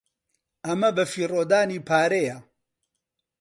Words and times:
ئەمە 0.65 0.89
بەفیڕۆدانی 0.97 1.83
پارەیە. 1.87 2.37